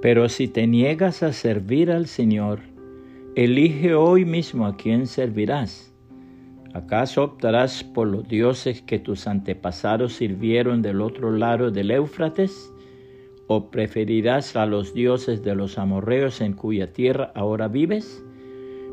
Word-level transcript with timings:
Pero 0.00 0.28
si 0.28 0.46
te 0.46 0.66
niegas 0.68 1.24
a 1.24 1.32
servir 1.32 1.90
al 1.90 2.06
Señor, 2.06 2.60
elige 3.34 3.94
hoy 3.94 4.24
mismo 4.24 4.66
a 4.66 4.76
quién 4.76 5.08
servirás. 5.08 5.92
¿Acaso 6.72 7.24
optarás 7.24 7.82
por 7.82 8.06
los 8.06 8.28
dioses 8.28 8.80
que 8.82 9.00
tus 9.00 9.26
antepasados 9.26 10.12
sirvieron 10.12 10.82
del 10.82 11.00
otro 11.00 11.32
lado 11.32 11.72
del 11.72 11.90
Éufrates? 11.90 12.72
¿O 13.48 13.70
preferirás 13.70 14.54
a 14.54 14.66
los 14.66 14.94
dioses 14.94 15.42
de 15.42 15.56
los 15.56 15.78
amorreos 15.78 16.40
en 16.40 16.52
cuya 16.52 16.92
tierra 16.92 17.32
ahora 17.34 17.66
vives? 17.66 18.24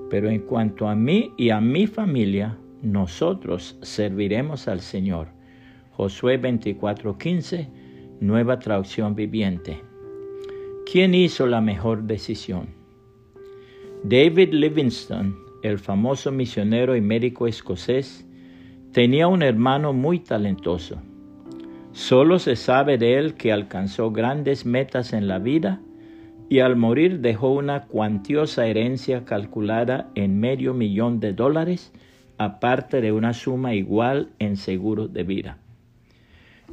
Pero 0.10 0.30
en 0.30 0.40
cuanto 0.40 0.88
a 0.88 0.96
mí 0.96 1.34
y 1.38 1.52
a 1.52 1.62
mi 1.62 1.86
familia, 1.86 2.58
nosotros 2.82 3.78
serviremos 3.84 4.68
al 4.68 4.80
Señor. 4.80 5.28
Josué 5.92 6.42
24:15, 6.42 7.68
nueva 8.22 8.58
traducción 8.58 9.14
viviente. 9.14 9.82
¿Quién 10.96 11.14
hizo 11.14 11.46
la 11.46 11.60
mejor 11.60 12.04
decisión? 12.04 12.68
David 14.06 14.54
Livingstone, 14.54 15.34
el 15.62 15.78
famoso 15.78 16.32
misionero 16.32 16.96
y 16.96 17.02
médico 17.02 17.48
escocés, 17.48 18.26
tenía 18.94 19.28
un 19.28 19.44
hermano 19.44 19.92
muy 19.92 20.20
talentoso. 20.20 21.02
Solo 21.92 22.40
se 22.40 22.56
sabe 22.56 22.98
de 22.98 23.18
él 23.18 23.34
que 23.34 23.52
alcanzó 23.52 24.12
grandes 24.12 24.66
metas 24.66 25.12
en 25.12 25.28
la 25.28 25.38
vida 25.38 25.82
y 26.48 26.60
al 26.60 26.78
morir 26.78 27.20
dejó 27.20 27.50
una 27.50 27.88
cuantiosa 27.88 28.66
herencia 28.66 29.26
calculada 29.26 30.10
en 30.16 30.40
medio 30.40 30.74
millón 30.74 31.20
de 31.20 31.34
dólares, 31.34 31.92
aparte 32.38 33.02
de 33.02 33.12
una 33.12 33.34
suma 33.34 33.74
igual 33.74 34.30
en 34.40 34.56
seguro 34.56 35.10
de 35.10 35.24
vida. 35.24 35.58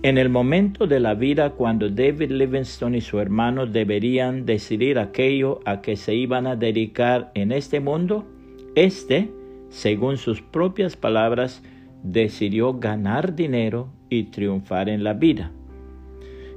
En 0.05 0.19
el 0.19 0.31
momento 0.31 0.89
de 0.89 0.99
la 0.99 1.15
vida 1.15 1.51
cuando 1.51 1.89
David 1.89 2.33
Livingstone 2.33 2.99
y 2.99 3.01
su 3.01 3.21
hermano 3.21 3.67
deberían 3.67 4.45
decidir 4.45 4.99
aquello 4.99 5.61
a 5.65 5.81
que 5.81 5.95
se 5.95 6.13
iban 6.13 6.49
a 6.49 6.57
dedicar 6.57 7.31
en 7.35 7.53
este 7.53 7.79
mundo, 7.79 8.27
éste, 8.75 9.31
según 9.69 10.17
sus 10.17 10.43
propias 10.43 10.97
palabras, 10.97 11.63
decidió 12.03 12.75
ganar 12.75 13.37
dinero 13.37 13.91
y 14.11 14.25
triunfar 14.25 14.89
en 14.89 15.05
la 15.05 15.13
vida. 15.13 15.53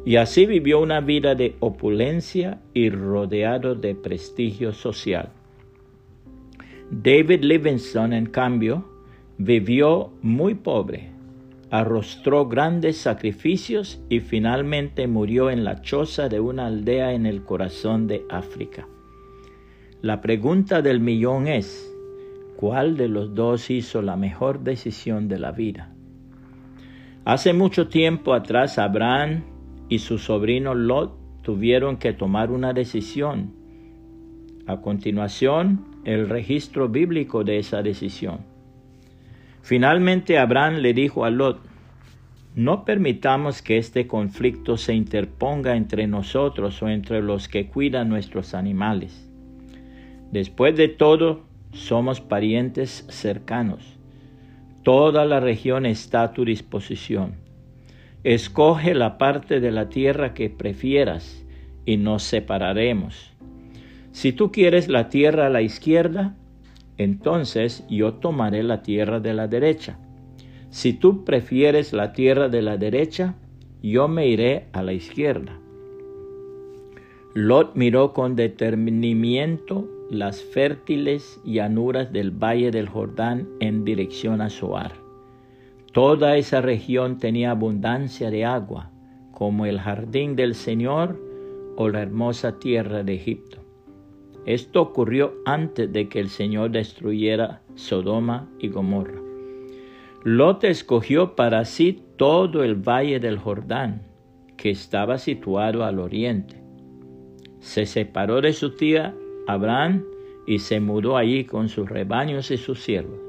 Y 0.07 0.15
así 0.15 0.47
vivió 0.47 0.81
una 0.81 0.99
vida 1.01 1.35
de 1.35 1.55
opulencia 1.59 2.61
y 2.73 2.89
rodeado 2.89 3.75
de 3.75 3.93
prestigio 3.93 4.73
social. 4.73 5.29
David 6.89 7.43
Livingstone, 7.43 8.17
en 8.17 8.25
cambio, 8.25 8.85
vivió 9.37 10.09
muy 10.23 10.55
pobre, 10.55 11.14
arrostró 11.71 12.47
grandes 12.47 12.97
sacrificios 12.97 14.01
y 14.09 14.19
finalmente 14.19 15.07
murió 15.07 15.49
en 15.49 15.63
la 15.63 15.81
choza 15.81 16.29
de 16.29 16.39
una 16.39 16.67
aldea 16.67 17.13
en 17.13 17.25
el 17.25 17.43
corazón 17.43 18.07
de 18.07 18.23
África. 18.29 18.87
La 20.01 20.21
pregunta 20.21 20.81
del 20.81 20.99
millón 20.99 21.47
es, 21.47 21.91
¿cuál 22.57 22.97
de 22.97 23.07
los 23.07 23.33
dos 23.33 23.69
hizo 23.69 24.01
la 24.01 24.15
mejor 24.15 24.59
decisión 24.61 25.27
de 25.27 25.39
la 25.39 25.51
vida? 25.51 25.95
Hace 27.25 27.53
mucho 27.53 27.87
tiempo 27.87 28.35
atrás 28.35 28.77
Abraham 28.77 29.43
y 29.89 29.99
su 29.99 30.19
sobrino 30.19 30.75
Lot 30.75 31.41
tuvieron 31.41 31.97
que 31.97 32.13
tomar 32.13 32.51
una 32.51 32.73
decisión. 32.73 33.53
A 34.67 34.81
continuación, 34.81 35.85
el 36.05 36.29
registro 36.29 36.87
bíblico 36.87 37.43
de 37.43 37.57
esa 37.57 37.81
decisión. 37.81 38.54
Finalmente 39.65 40.37
Abraham 40.37 40.75
le 40.75 40.93
dijo 40.93 41.25
a 41.25 41.31
Lot, 41.31 41.59
no 42.53 42.85
permitamos 42.85 43.63
que 43.63 43.79
este 43.79 44.05
conflicto 44.05 44.77
se 44.77 44.93
interponga 44.93 45.75
entre 45.75 46.05
nosotros 46.05 46.83
o 46.83 46.87
entre 46.87 47.23
los 47.23 47.47
que 47.47 47.65
cuidan 47.65 48.07
nuestros 48.07 48.53
animales. 48.53 49.27
Después 50.31 50.75
de 50.75 50.87
todo, 50.87 51.45
somos 51.71 52.21
parientes 52.21 53.07
cercanos. 53.09 53.97
Toda 54.83 55.25
la 55.25 55.39
región 55.39 55.87
está 55.87 56.21
a 56.21 56.33
tu 56.33 56.45
disposición. 56.45 57.33
Escoge 58.23 58.93
la 58.93 59.17
parte 59.17 59.61
de 59.61 59.71
la 59.71 59.89
tierra 59.89 60.35
que 60.35 60.51
prefieras 60.51 61.43
y 61.87 61.97
nos 61.97 62.21
separaremos. 62.21 63.33
Si 64.11 64.31
tú 64.31 64.51
quieres 64.51 64.89
la 64.89 65.09
tierra 65.09 65.47
a 65.47 65.49
la 65.49 65.63
izquierda, 65.63 66.35
entonces 66.97 67.85
yo 67.89 68.15
tomaré 68.15 68.63
la 68.63 68.81
tierra 68.81 69.19
de 69.19 69.33
la 69.33 69.47
derecha. 69.47 69.97
Si 70.69 70.93
tú 70.93 71.23
prefieres 71.23 71.93
la 71.93 72.13
tierra 72.13 72.49
de 72.49 72.61
la 72.61 72.77
derecha, 72.77 73.35
yo 73.81 74.07
me 74.07 74.27
iré 74.27 74.67
a 74.73 74.83
la 74.83 74.93
izquierda. 74.93 75.59
Lot 77.33 77.75
miró 77.75 78.13
con 78.13 78.35
determinamiento 78.35 79.87
las 80.09 80.41
fértiles 80.41 81.41
llanuras 81.43 82.13
del 82.13 82.31
valle 82.31 82.71
del 82.71 82.87
Jordán 82.87 83.47
en 83.59 83.83
dirección 83.83 84.41
a 84.41 84.49
Zoar. 84.49 84.93
Toda 85.91 86.37
esa 86.37 86.61
región 86.61 87.17
tenía 87.17 87.51
abundancia 87.51 88.29
de 88.29 88.45
agua, 88.45 88.91
como 89.31 89.65
el 89.65 89.79
jardín 89.79 90.35
del 90.35 90.55
Señor 90.55 91.19
o 91.75 91.89
la 91.89 92.01
hermosa 92.01 92.59
tierra 92.59 93.03
de 93.03 93.15
Egipto. 93.15 93.64
Esto 94.45 94.81
ocurrió 94.81 95.33
antes 95.45 95.91
de 95.91 96.07
que 96.07 96.19
el 96.19 96.29
Señor 96.29 96.69
destruyera 96.69 97.61
Sodoma 97.73 98.47
y 98.59 98.69
Gomorra. 98.69 99.19
Lot 100.23 100.63
escogió 100.63 101.35
para 101.35 101.65
sí 101.65 102.03
todo 102.17 102.63
el 102.63 102.75
valle 102.75 103.19
del 103.19 103.39
Jordán, 103.39 104.03
que 104.55 104.69
estaba 104.69 105.17
situado 105.17 105.83
al 105.83 105.99
oriente. 105.99 106.61
Se 107.59 107.85
separó 107.87 108.41
de 108.41 108.53
su 108.53 108.75
tía 108.75 109.15
Abraham 109.47 110.03
y 110.45 110.59
se 110.59 110.79
mudó 110.79 111.17
allí 111.17 111.45
con 111.45 111.67
sus 111.67 111.89
rebaños 111.89 112.51
y 112.51 112.57
sus 112.57 112.81
siervos. 112.81 113.19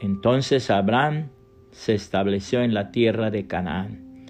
Entonces 0.00 0.70
Abraham 0.70 1.28
se 1.70 1.94
estableció 1.94 2.62
en 2.62 2.74
la 2.74 2.90
tierra 2.90 3.30
de 3.30 3.46
Canaán, 3.46 4.26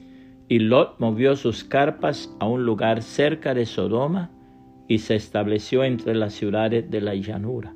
y 0.48 0.60
Lot 0.60 0.98
movió 0.98 1.36
sus 1.36 1.64
carpas 1.64 2.34
a 2.38 2.46
un 2.46 2.64
lugar 2.64 3.02
cerca 3.02 3.54
de 3.54 3.66
Sodoma 3.66 4.30
y 4.90 4.98
se 4.98 5.14
estableció 5.14 5.84
entre 5.84 6.16
las 6.16 6.34
ciudades 6.34 6.90
de 6.90 7.00
la 7.00 7.14
llanura. 7.14 7.72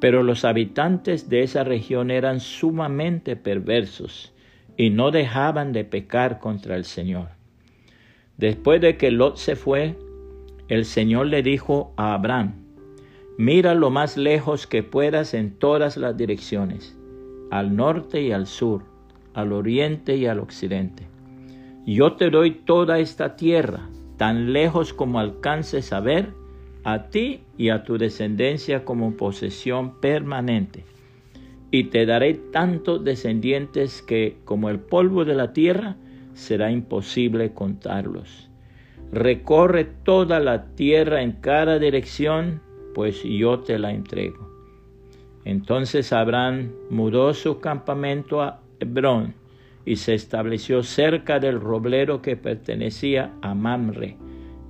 Pero 0.00 0.22
los 0.22 0.46
habitantes 0.46 1.28
de 1.28 1.42
esa 1.42 1.62
región 1.62 2.10
eran 2.10 2.40
sumamente 2.40 3.36
perversos 3.36 4.32
y 4.78 4.88
no 4.88 5.10
dejaban 5.10 5.74
de 5.74 5.84
pecar 5.84 6.38
contra 6.38 6.74
el 6.76 6.86
Señor. 6.86 7.28
Después 8.38 8.80
de 8.80 8.96
que 8.96 9.10
Lot 9.10 9.36
se 9.36 9.56
fue, 9.56 9.94
el 10.68 10.86
Señor 10.86 11.26
le 11.26 11.42
dijo 11.42 11.92
a 11.98 12.14
Abraham, 12.14 12.64
mira 13.36 13.74
lo 13.74 13.90
más 13.90 14.16
lejos 14.16 14.66
que 14.66 14.82
puedas 14.82 15.34
en 15.34 15.58
todas 15.58 15.98
las 15.98 16.16
direcciones, 16.16 16.96
al 17.50 17.76
norte 17.76 18.22
y 18.22 18.32
al 18.32 18.46
sur, 18.46 18.84
al 19.34 19.52
oriente 19.52 20.16
y 20.16 20.24
al 20.24 20.38
occidente. 20.38 21.08
Yo 21.84 22.14
te 22.14 22.30
doy 22.30 22.52
toda 22.52 23.00
esta 23.00 23.36
tierra, 23.36 23.90
tan 24.16 24.52
lejos 24.52 24.92
como 24.92 25.18
alcances 25.18 25.92
a 25.92 26.00
ver, 26.00 26.30
a 26.84 27.08
ti 27.08 27.40
y 27.58 27.70
a 27.70 27.84
tu 27.84 27.98
descendencia 27.98 28.84
como 28.84 29.16
posesión 29.16 30.00
permanente. 30.00 30.84
Y 31.70 31.84
te 31.84 32.06
daré 32.06 32.34
tantos 32.34 33.02
descendientes 33.04 34.02
que, 34.02 34.38
como 34.44 34.70
el 34.70 34.78
polvo 34.78 35.24
de 35.24 35.34
la 35.34 35.52
tierra, 35.52 35.96
será 36.34 36.70
imposible 36.70 37.52
contarlos 37.52 38.46
recorre 39.12 39.84
toda 39.84 40.40
la 40.40 40.66
tierra 40.74 41.22
en 41.22 41.32
cada 41.32 41.78
dirección, 41.78 42.60
pues 42.94 43.22
yo 43.22 43.60
te 43.60 43.78
la 43.78 43.92
entrego. 43.92 44.50
Entonces 45.44 46.12
Abraham 46.12 46.72
mudó 46.90 47.32
su 47.34 47.60
campamento 47.60 48.42
a 48.42 48.60
Hebrón 48.80 49.34
y 49.86 49.96
se 49.96 50.14
estableció 50.14 50.82
cerca 50.82 51.38
del 51.38 51.60
roblero 51.60 52.20
que 52.20 52.36
pertenecía 52.36 53.32
a 53.40 53.54
Mamre, 53.54 54.16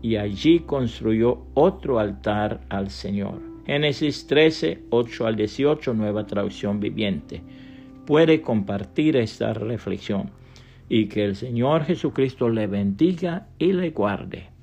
y 0.03 0.17
allí 0.17 0.61
construyó 0.61 1.47
otro 1.55 1.99
altar 1.99 2.61
al 2.69 2.91
Señor. 2.91 3.41
Génesis 3.65 4.27
13, 4.29 4.85
8 4.91 5.27
al 5.27 5.35
18, 5.35 5.95
nueva 5.95 6.27
traducción 6.27 6.79
viviente. 6.79 7.43
Puede 8.05 8.41
compartir 8.41 9.17
esta 9.17 9.53
reflexión 9.55 10.31
y 10.89 11.07
que 11.07 11.25
el 11.25 11.35
Señor 11.35 11.85
Jesucristo 11.85 12.49
le 12.49 12.69
bendiga 12.69 13.49
y 13.59 13.73
le 13.73 13.91
guarde. 13.91 14.56